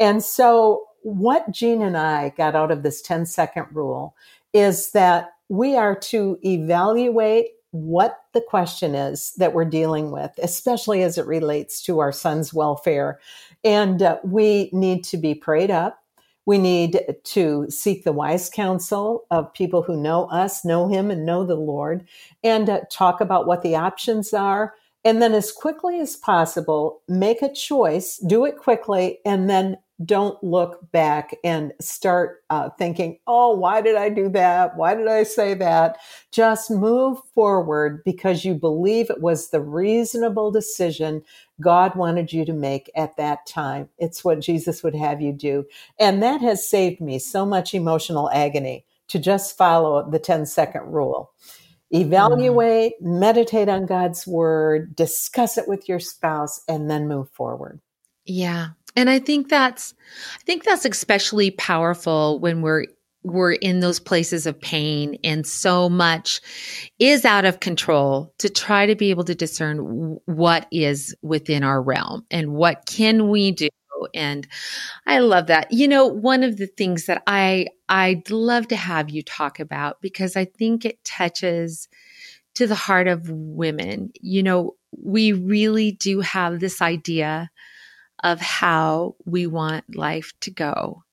[0.00, 4.16] And so what Gene and I got out of this 10 second rule
[4.52, 11.04] is that we are to evaluate what the question is that we're dealing with, especially
[11.04, 13.20] as it relates to our son's welfare.
[13.62, 16.03] And uh, we need to be prayed up.
[16.46, 21.24] We need to seek the wise counsel of people who know us, know him, and
[21.24, 22.06] know the Lord,
[22.42, 24.74] and uh, talk about what the options are.
[25.04, 30.42] And then, as quickly as possible, make a choice, do it quickly, and then don't
[30.42, 34.76] look back and start uh, thinking, oh, why did I do that?
[34.76, 35.98] Why did I say that?
[36.32, 41.22] Just move forward because you believe it was the reasonable decision
[41.60, 43.88] God wanted you to make at that time.
[43.98, 45.64] It's what Jesus would have you do.
[46.00, 50.92] And that has saved me so much emotional agony to just follow the 10 second
[50.92, 51.30] rule.
[51.92, 53.20] Evaluate, mm.
[53.20, 57.80] meditate on God's word, discuss it with your spouse, and then move forward.
[58.26, 58.68] Yeah.
[58.96, 59.94] And I think that's
[60.36, 62.86] I think that's especially powerful when we're
[63.24, 66.42] we're in those places of pain and so much
[66.98, 71.80] is out of control to try to be able to discern what is within our
[71.82, 73.68] realm and what can we do
[74.14, 74.46] and
[75.06, 75.72] I love that.
[75.72, 80.00] You know, one of the things that I I'd love to have you talk about
[80.02, 81.88] because I think it touches
[82.54, 84.12] to the heart of women.
[84.20, 87.50] You know, we really do have this idea
[88.24, 91.04] of how we want life to go.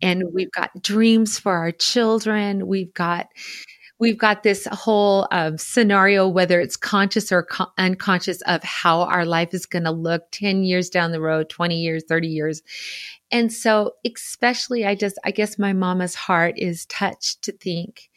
[0.00, 2.68] And we've got dreams for our children.
[2.68, 3.28] We've got
[3.98, 9.24] we've got this whole um, scenario, whether it's conscious or co- unconscious, of how our
[9.24, 12.62] life is going to look 10 years down the road, 20 years, 30 years.
[13.32, 18.08] And so, especially, I just, I guess my mama's heart is touched to think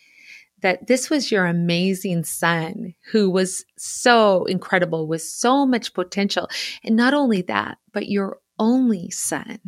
[0.62, 6.48] that this was your amazing son who was so incredible with so much potential.
[6.84, 9.60] And not only that, but your only son.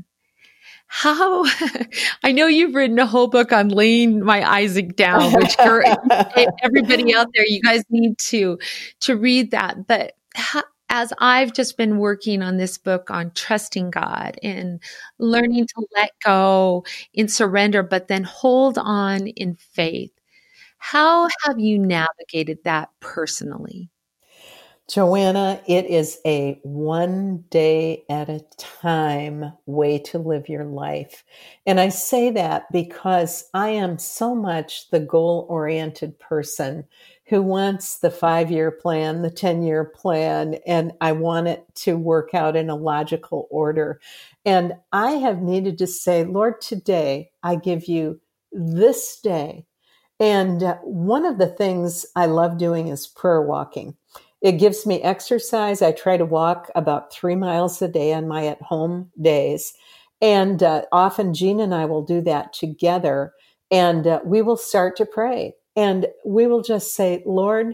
[0.87, 1.43] How
[2.23, 5.55] I know you've written a whole book on laying my Isaac down, which
[6.63, 8.59] everybody out there, you guys need to
[9.01, 9.87] to read that.
[9.87, 14.79] But how, as I've just been working on this book on trusting God and
[15.17, 20.11] learning to let go in surrender, but then hold on in faith,
[20.77, 23.89] how have you navigated that personally?
[24.89, 31.23] Joanna, it is a one day at a time way to live your life.
[31.65, 36.83] And I say that because I am so much the goal oriented person
[37.27, 41.97] who wants the five year plan, the 10 year plan, and I want it to
[41.97, 44.01] work out in a logical order.
[44.45, 48.19] And I have needed to say, Lord, today I give you
[48.51, 49.65] this day
[50.19, 53.97] and uh, one of the things I love doing is prayer walking.
[54.43, 55.81] It gives me exercise.
[55.81, 59.73] I try to walk about three miles a day on my at home days.
[60.21, 63.33] And uh, often Gene and I will do that together
[63.71, 65.55] and uh, we will start to pray.
[65.75, 67.73] And we will just say, Lord,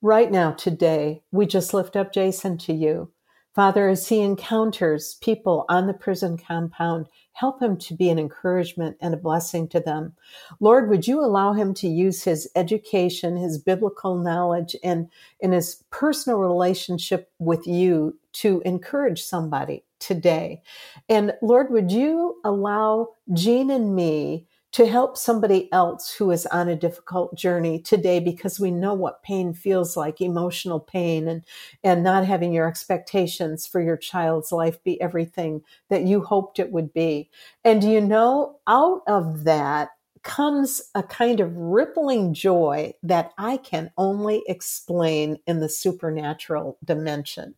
[0.00, 3.10] right now, today, we just lift up Jason to you.
[3.54, 7.06] Father, as he encounters people on the prison compound,
[7.36, 10.14] Help him to be an encouragement and a blessing to them.
[10.58, 15.10] Lord, would you allow him to use his education, his biblical knowledge, and
[15.40, 20.62] in his personal relationship with you to encourage somebody today?
[21.10, 24.46] And Lord, would you allow Gene and me
[24.76, 29.22] to help somebody else who is on a difficult journey today because we know what
[29.22, 31.42] pain feels like emotional pain and
[31.82, 36.72] and not having your expectations for your child's life be everything that you hoped it
[36.72, 37.30] would be.
[37.64, 39.92] And you know out of that
[40.26, 47.54] comes a kind of rippling joy that I can only explain in the supernatural dimension.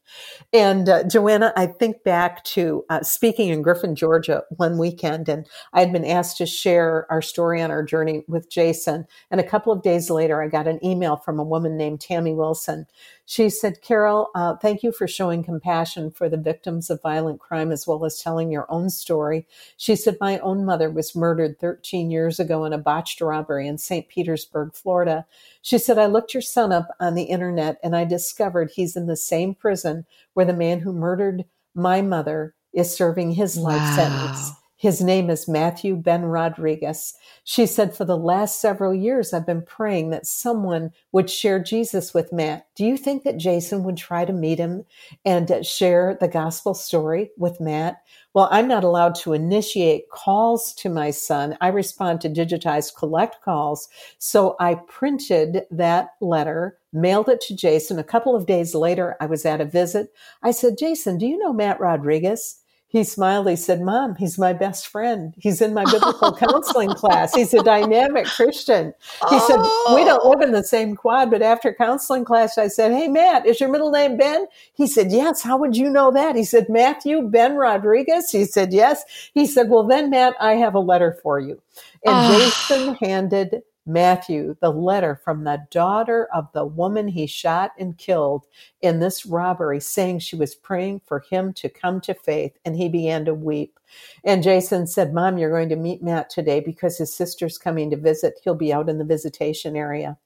[0.53, 5.49] And uh, Joanna, I think back to uh, speaking in Griffin, Georgia one weekend, and
[5.73, 9.07] I had been asked to share our story on our journey with Jason.
[9.31, 12.35] And a couple of days later, I got an email from a woman named Tammy
[12.35, 12.87] Wilson
[13.31, 17.71] she said, Carol, uh, thank you for showing compassion for the victims of violent crime
[17.71, 19.47] as well as telling your own story.
[19.77, 23.77] She said, My own mother was murdered 13 years ago in a botched robbery in
[23.77, 24.09] St.
[24.09, 25.27] Petersburg, Florida.
[25.61, 29.09] She said, I looked your son up on the internet and I discovered he's in
[29.09, 33.95] the same prison where the man who murdered my mother is serving his life wow.
[33.95, 34.58] sentence.
[34.81, 37.15] His name is Matthew Ben Rodriguez.
[37.43, 42.15] She said, For the last several years, I've been praying that someone would share Jesus
[42.15, 42.69] with Matt.
[42.77, 44.85] Do you think that Jason would try to meet him
[45.25, 48.03] and share the gospel story with Matt?
[48.35, 51.59] Well, I'm not allowed to initiate calls to my son.
[51.61, 53.89] I respond to digitized collect calls.
[54.19, 57.99] So I printed that letter, mailed it to Jason.
[57.99, 60.13] A couple of days later, I was at a visit.
[60.45, 62.61] I said, Jason, do you know Matt Rodriguez?
[62.91, 63.51] He smiled.
[63.51, 65.35] He said, Mom, he's my best friend.
[65.37, 67.35] He's in my biblical counseling class.
[67.35, 68.95] He's a dynamic Christian.
[69.29, 69.47] He oh.
[69.47, 70.31] said, We don't oh.
[70.31, 73.69] live in the same quad, but after counseling class, I said, Hey, Matt, is your
[73.69, 74.47] middle name Ben?
[74.73, 75.43] He said, Yes.
[75.43, 76.35] How would you know that?
[76.35, 78.31] He said, Matthew Ben Rodriguez.
[78.31, 79.05] He said, Yes.
[79.35, 81.61] He said, Well, then, Matt, I have a letter for you.
[82.07, 82.39] And oh.
[82.39, 88.47] Jason handed Matthew, the letter from the daughter of the woman he shot and killed
[88.83, 92.89] in this robbery, saying she was praying for him to come to faith, and he
[92.89, 93.79] began to weep.
[94.25, 97.97] And Jason said, Mom, you're going to meet Matt today because his sister's coming to
[97.97, 98.41] visit.
[98.45, 100.19] He'll be out in the visitation area.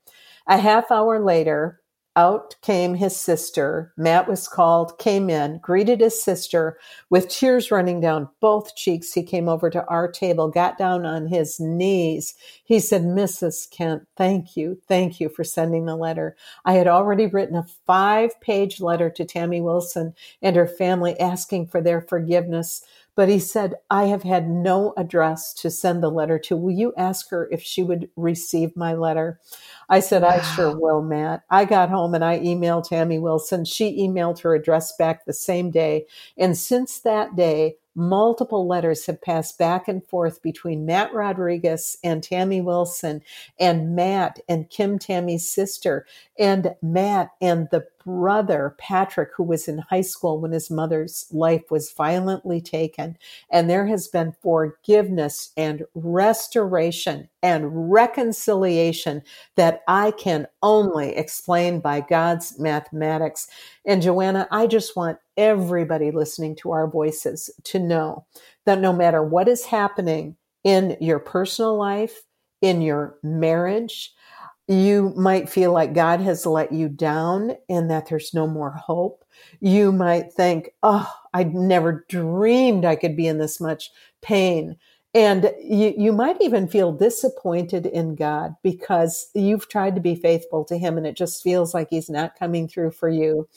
[0.49, 1.82] A half hour later,
[2.17, 3.93] out came his sister.
[3.97, 6.79] Matt was called, came in, greeted his sister
[7.11, 9.13] with tears running down both cheeks.
[9.13, 12.35] He came over to our table, got down on his knees.
[12.65, 13.71] He said, Mrs.
[13.71, 14.79] Kent, thank you.
[14.89, 16.37] Thank you for sending the letter.
[16.65, 21.69] I had already written a five page letter to Tammy Wilson and her family asking
[21.69, 22.85] for their forgiveness.
[23.15, 26.57] But he said, I have had no address to send the letter to.
[26.57, 29.39] Will you ask her if she would receive my letter?
[29.89, 30.31] I said, wow.
[30.31, 31.43] I sure will, Matt.
[31.51, 33.65] I got home and I emailed Tammy Wilson.
[33.65, 36.07] She emailed her address back the same day.
[36.39, 42.23] And since that day, multiple letters have passed back and forth between Matt Rodriguez and
[42.23, 43.21] Tammy Wilson
[43.61, 46.07] and Matt and Kim Tammy's sister
[46.39, 51.71] and Matt and the brother, Patrick, who was in high school when his mother's life
[51.71, 53.17] was violently taken.
[53.51, 59.23] And there has been forgiveness and restoration and reconciliation
[59.57, 63.49] that I can only explain by God's mathematics.
[63.85, 68.27] And Joanna, I just want everybody listening to our voices to know
[68.67, 72.23] that no matter what is happening in your personal life,
[72.61, 74.15] in your marriage,
[74.73, 79.25] you might feel like God has let you down and that there's no more hope.
[79.61, 84.77] You might think, oh, I never dreamed I could be in this much pain.
[85.15, 90.65] And you, you might even feel disappointed in God because you've tried to be faithful
[90.65, 93.49] to Him and it just feels like He's not coming through for you.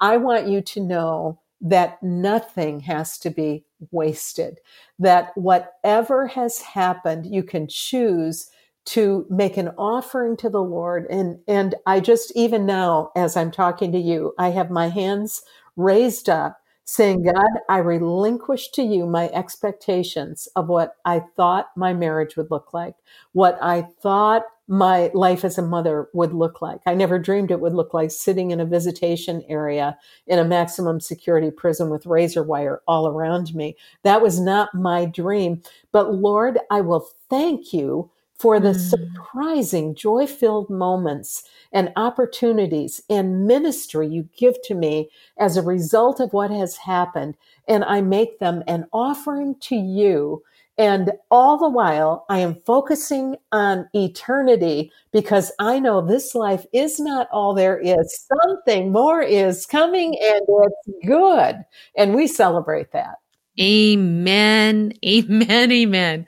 [0.00, 4.58] I want you to know that nothing has to be wasted,
[4.98, 8.50] that whatever has happened, you can choose
[8.84, 11.06] to make an offering to the Lord.
[11.08, 15.42] And, and I just, even now, as I'm talking to you, I have my hands
[15.76, 21.94] raised up saying, God, I relinquish to you my expectations of what I thought my
[21.94, 22.96] marriage would look like,
[23.32, 26.80] what I thought my life as a mother would look like.
[26.86, 30.98] I never dreamed it would look like sitting in a visitation area in a maximum
[30.98, 33.76] security prison with razor wire all around me.
[34.02, 35.62] That was not my dream.
[35.92, 38.10] But Lord, I will thank you
[38.42, 38.90] for the mm.
[38.90, 46.18] surprising joy filled moments and opportunities and ministry you give to me as a result
[46.18, 47.36] of what has happened.
[47.68, 50.42] And I make them an offering to you.
[50.76, 56.98] And all the while, I am focusing on eternity because I know this life is
[56.98, 58.26] not all there is.
[58.42, 61.64] Something more is coming and it's good.
[61.96, 63.21] And we celebrate that.
[63.60, 64.92] Amen.
[65.04, 65.72] Amen.
[65.72, 66.26] Amen.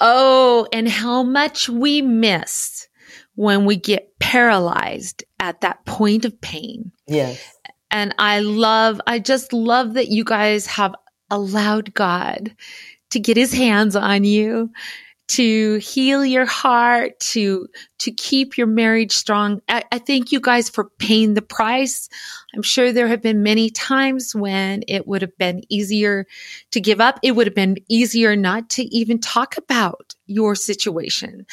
[0.00, 2.88] Oh, and how much we miss
[3.34, 6.92] when we get paralyzed at that point of pain.
[7.06, 7.42] Yes.
[7.90, 10.94] And I love, I just love that you guys have
[11.30, 12.54] allowed God
[13.10, 14.70] to get his hands on you,
[15.32, 17.66] to heal your heart, to
[18.00, 19.62] to keep your marriage strong.
[19.66, 22.10] I, I thank you guys for paying the price.
[22.54, 26.26] I'm sure there have been many times when it would have been easier
[26.72, 27.18] to give up.
[27.22, 31.46] It would have been easier not to even talk about your situation,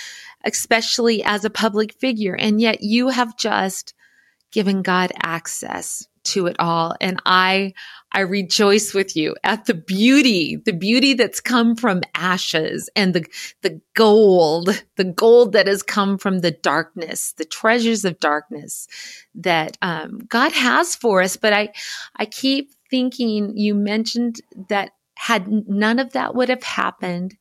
[0.43, 2.35] especially as a public figure.
[2.35, 3.93] And yet you have just
[4.51, 6.95] given God access to it all.
[6.99, 7.73] And I,
[8.11, 13.25] I rejoice with you at the beauty, the beauty that's come from ashes and the,
[13.61, 18.87] the gold, the gold that has come from the darkness, the treasures of darkness
[19.35, 21.37] that, um, God has for us.
[21.37, 21.69] But I,
[22.15, 27.35] I keep thinking you mentioned that had none of that would have happened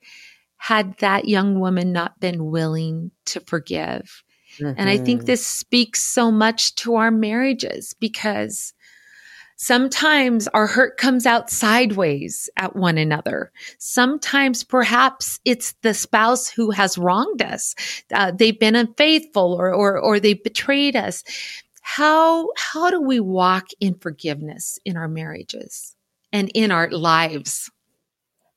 [0.58, 4.24] had that young woman not been willing to forgive.
[4.58, 4.74] Mm-hmm.
[4.76, 5.26] And I think mm-hmm.
[5.26, 8.74] this speaks so much to our marriages because
[9.60, 13.50] Sometimes our hurt comes out sideways at one another.
[13.78, 17.74] Sometimes perhaps it's the spouse who has wronged us.
[18.14, 21.24] Uh, they've been unfaithful or, or, or they betrayed us.
[21.82, 25.96] How, how do we walk in forgiveness in our marriages
[26.32, 27.68] and in our lives?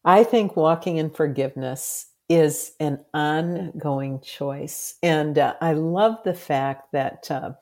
[0.05, 4.95] I think walking in forgiveness is an ongoing choice.
[5.01, 7.53] And uh, I love the fact that uh,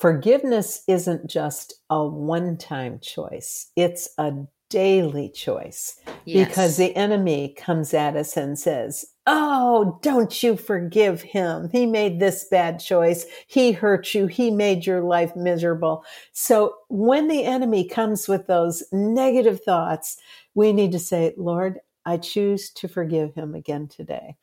[0.00, 4.32] Forgiveness isn't just a one time choice, it's a
[4.70, 6.48] daily choice yes.
[6.48, 11.68] because the enemy comes at us and says, Oh, don't you forgive him?
[11.70, 13.26] He made this bad choice.
[13.46, 14.26] He hurt you.
[14.26, 16.04] He made your life miserable.
[16.32, 20.16] So when the enemy comes with those negative thoughts,
[20.54, 24.36] we need to say, Lord, I choose to forgive him again today.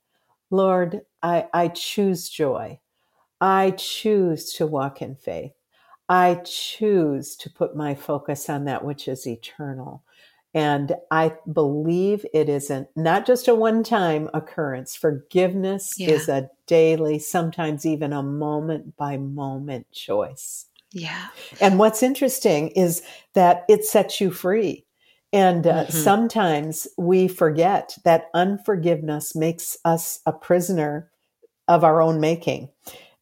[0.52, 2.80] Lord, I, I choose joy.
[3.40, 5.54] I choose to walk in faith.
[6.10, 10.04] I choose to put my focus on that which is eternal.
[10.54, 14.96] And I believe it isn't not just a one time occurrence.
[14.96, 16.10] Forgiveness yeah.
[16.12, 20.66] is a daily, sometimes even a moment by moment choice.
[20.92, 21.28] Yeah.
[21.60, 24.86] And what's interesting is that it sets you free.
[25.34, 25.92] And uh, mm-hmm.
[25.92, 31.12] sometimes we forget that unforgiveness makes us a prisoner
[31.68, 32.70] of our own making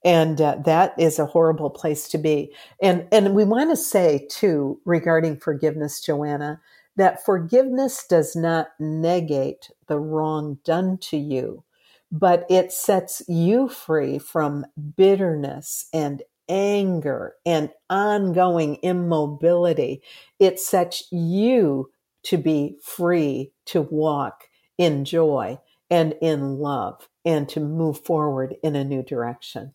[0.06, 2.53] and uh, that is a horrible place to be.
[2.82, 6.62] And and we want to say too regarding forgiveness joanna
[6.97, 11.66] that forgiveness does not negate the wrong done to you
[12.12, 20.01] but it sets you free from bitterness and anger and ongoing immobility.
[20.39, 21.91] It sets you
[22.24, 24.45] to be free to walk
[24.78, 29.74] in joy and in love and to move forward in a new direction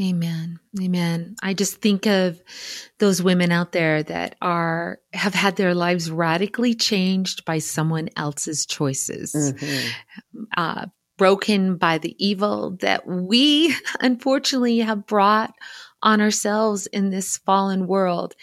[0.00, 0.58] Amen.
[0.80, 1.36] Amen.
[1.40, 2.42] I just think of
[2.98, 8.66] those women out there that are, have had their lives radically changed by someone else's
[8.66, 10.44] choices, mm-hmm.
[10.56, 10.86] uh,
[11.16, 15.54] broken by the evil that we unfortunately have brought
[16.02, 18.34] on ourselves in this fallen world.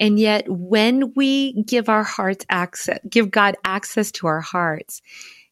[0.00, 5.00] And yet when we give our hearts access, give God access to our hearts,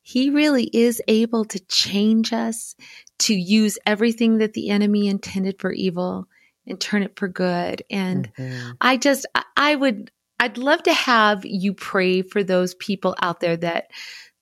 [0.02, 2.76] he really is able to change us,
[3.20, 6.28] to use everything that the enemy intended for evil
[6.66, 7.82] and turn it for good.
[7.90, 8.72] And mm-hmm.
[8.80, 13.56] I just, I would, I'd love to have you pray for those people out there
[13.56, 13.90] that,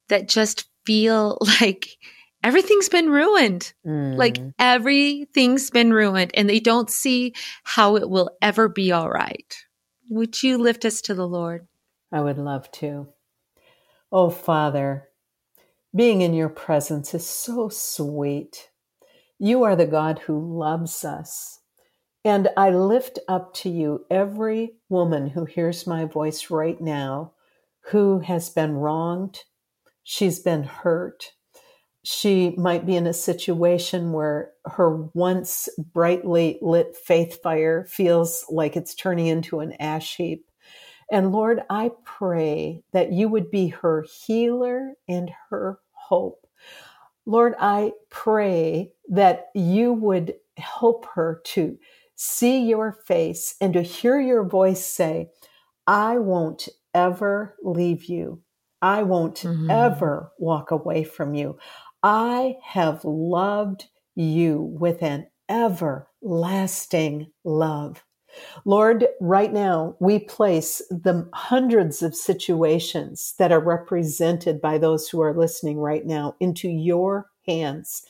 [0.09, 1.89] that just feel like
[2.43, 3.72] everything's been ruined.
[3.87, 4.16] Mm.
[4.16, 9.55] Like everything's been ruined and they don't see how it will ever be all right.
[10.11, 11.66] Would you lift us to the Lord?
[12.12, 13.09] I would love to.
[14.12, 15.09] Oh, Father,
[15.95, 18.68] being in your presence is so sweet.
[19.38, 21.61] You are the God who loves us.
[22.24, 27.32] And I lift up to you every woman who hears my voice right now
[27.82, 29.40] who has been wronged.
[30.03, 31.32] She's been hurt.
[32.03, 38.76] She might be in a situation where her once brightly lit faith fire feels like
[38.76, 40.47] it's turning into an ash heap.
[41.11, 45.78] And Lord, I pray that you would be her healer and her
[46.09, 46.47] hope.
[47.27, 51.79] Lord, I pray that you would help her to
[52.17, 55.31] see your face and to hear your voice say,
[55.87, 58.41] I won't ever leave you.
[58.81, 59.71] I won't mm-hmm.
[59.71, 61.59] ever walk away from you.
[62.03, 68.05] I have loved you with an everlasting love.
[68.64, 75.20] Lord, right now we place the hundreds of situations that are represented by those who
[75.22, 78.05] are listening right now into your hands.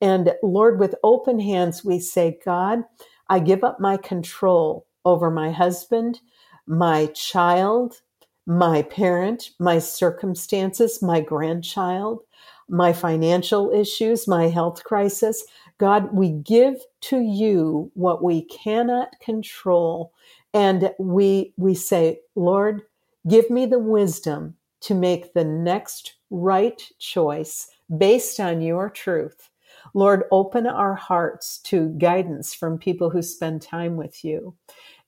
[0.00, 2.84] And Lord, with open hands, we say, God,
[3.28, 6.20] I give up my control over my husband,
[6.66, 8.00] my child,
[8.46, 12.20] my parent, my circumstances, my grandchild.
[12.68, 15.44] my financial issues, my health crisis.
[15.78, 20.12] God, we give to you what we cannot control.
[20.52, 22.82] And we, we say, Lord,
[23.28, 29.50] give me the wisdom to make the next right choice based on your truth.
[29.94, 34.54] Lord, open our hearts to guidance from people who spend time with you.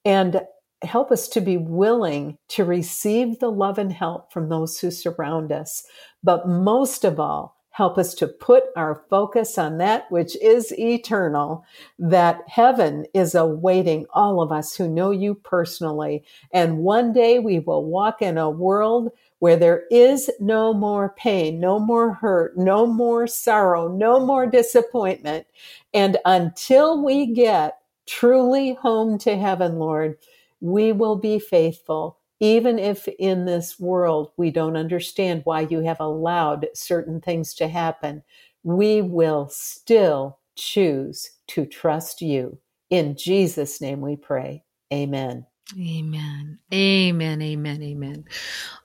[0.04, 0.40] And
[0.82, 5.52] help us to be willing to receive the love and help from those who surround
[5.52, 5.84] us.
[6.22, 11.64] But most of all, help us to put our focus on that which is eternal,
[11.98, 16.24] that heaven is awaiting all of us who know you personally.
[16.52, 21.58] And one day we will walk in a world where there is no more pain,
[21.60, 25.46] no more hurt, no more sorrow, no more disappointment.
[25.94, 30.18] And until we get truly home to heaven, Lord,
[30.60, 36.00] we will be faithful, even if in this world we don't understand why you have
[36.00, 38.22] allowed certain things to happen.
[38.62, 42.58] We will still choose to trust you.
[42.88, 44.64] In Jesus' name we pray.
[44.92, 45.46] Amen.
[45.78, 46.58] Amen.
[46.74, 47.42] Amen.
[47.42, 47.82] Amen.
[47.82, 48.24] Amen.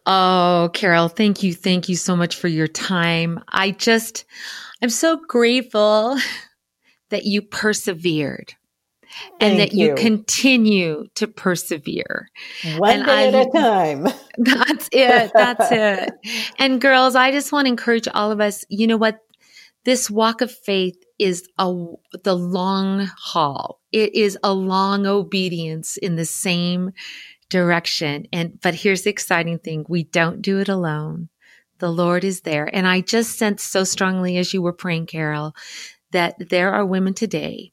[0.05, 1.53] Oh, Carol, thank you.
[1.53, 3.43] Thank you so much for your time.
[3.47, 4.25] I just,
[4.83, 6.17] I'm so grateful
[7.09, 8.53] that you persevered
[9.39, 9.89] and that you.
[9.89, 9.95] you.
[9.95, 12.29] continue to persevere.
[12.77, 14.07] One and day I, at a time.
[14.37, 15.31] That's it.
[15.33, 16.13] That's it.
[16.59, 19.19] And girls, I just want to encourage all of us, you know what?
[19.83, 21.65] This walk of faith is a,
[22.23, 23.79] the long haul.
[23.91, 26.91] It is a long obedience in the same
[27.49, 28.25] direction.
[28.33, 29.85] And, but here's the exciting thing.
[29.87, 31.29] We don't do it alone.
[31.79, 32.69] The Lord is there.
[32.73, 35.55] And I just sensed so strongly as you were praying, Carol,
[36.11, 37.71] that there are women today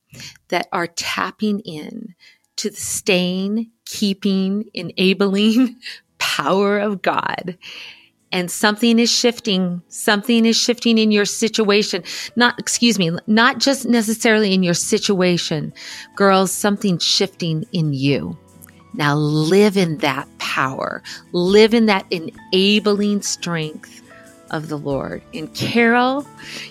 [0.49, 2.14] that are tapping in
[2.57, 5.76] to the staying, keeping, enabling
[6.18, 7.57] power of God.
[8.30, 9.83] And something is shifting.
[9.89, 12.03] Something is shifting in your situation.
[12.35, 15.74] Not, excuse me, not just necessarily in your situation.
[16.16, 18.39] Girls, something's shifting in you.
[18.95, 21.03] Now live in that power.
[21.33, 24.01] Live in that enabling strength
[24.53, 25.22] of the Lord.
[25.34, 26.26] And Carol,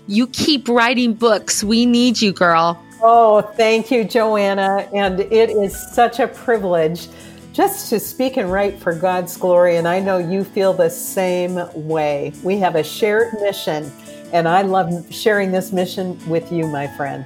[0.07, 1.63] you keep writing books.
[1.63, 2.82] We need you, girl.
[3.01, 4.88] Oh, thank you, Joanna.
[4.93, 7.07] And it is such a privilege
[7.53, 9.75] just to speak and write for God's glory.
[9.75, 12.32] And I know you feel the same way.
[12.43, 13.91] We have a shared mission,
[14.32, 17.25] and I love sharing this mission with you, my friend.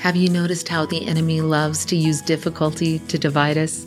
[0.00, 3.86] Have you noticed how the enemy loves to use difficulty to divide us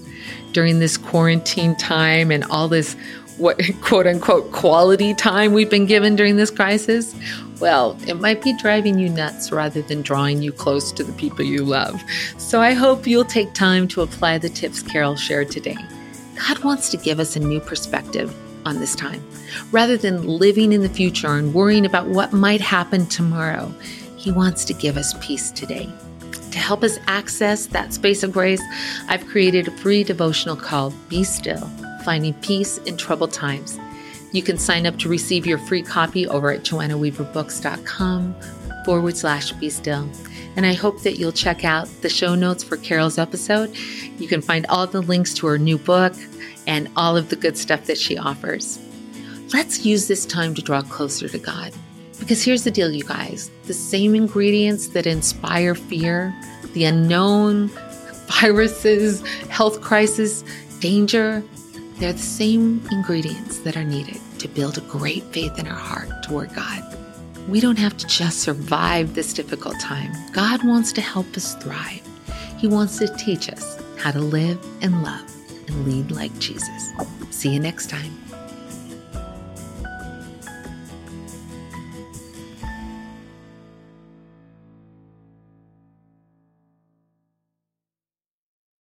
[0.51, 2.95] during this quarantine time and all this
[3.39, 7.15] what quote unquote quality time we've been given during this crisis,
[7.59, 11.43] well, it might be driving you nuts rather than drawing you close to the people
[11.43, 12.01] you love.
[12.37, 15.77] So I hope you'll take time to apply the tips Carol shared today.
[16.47, 18.33] God wants to give us a new perspective
[18.65, 19.25] on this time.
[19.71, 23.73] Rather than living in the future and worrying about what might happen tomorrow,
[24.15, 25.89] He wants to give us peace today.
[26.51, 28.61] To help us access that space of grace,
[29.07, 31.69] I've created a free devotional called Be Still
[32.09, 33.77] finding peace in troubled times.
[34.31, 38.35] You can sign up to receive your free copy over at joannaweaverbooks.com
[38.83, 40.09] forward slash be still.
[40.55, 43.75] And I hope that you'll check out the show notes for Carol's episode.
[44.17, 46.15] You can find all the links to her new book
[46.65, 48.79] and all of the good stuff that she offers.
[49.53, 51.73] Let's use this time to draw closer to God.
[52.19, 56.33] Because here's the deal, you guys the same ingredients that inspire fear,
[56.73, 57.67] the unknown,
[58.41, 60.43] viruses, health crisis,
[60.79, 61.43] danger,
[61.99, 66.09] they're the same ingredients that are needed to build a great faith in our heart
[66.23, 66.81] toward God.
[67.49, 70.11] We don't have to just survive this difficult time.
[70.31, 72.01] God wants to help us thrive.
[72.57, 75.29] He wants to teach us how to live and love
[75.67, 76.91] and lead like Jesus.
[77.31, 78.28] See you next time.